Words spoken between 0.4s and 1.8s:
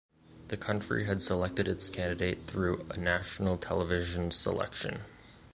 The country had selected